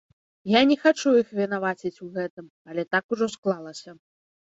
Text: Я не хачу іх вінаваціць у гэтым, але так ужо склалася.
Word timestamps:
Я 0.51 0.61
не 0.71 0.77
хачу 0.85 1.13
іх 1.21 1.27
вінаваціць 1.41 2.01
у 2.07 2.11
гэтым, 2.19 2.45
але 2.73 2.89
так 2.97 3.03
ужо 3.19 3.33
склалася. 3.39 4.01